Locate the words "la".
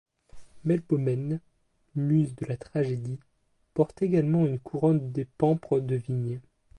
2.47-2.57